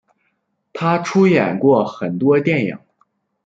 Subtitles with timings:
[0.73, 2.75] 她出演过很多电影。